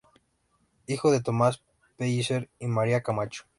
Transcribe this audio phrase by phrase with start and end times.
[0.87, 1.61] Hijo de Tomás
[1.95, 3.43] Pellicer y María Camacho.